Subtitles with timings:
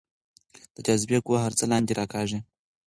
[0.75, 2.39] د جاذبې قوه هر څه لاندې راکاږي.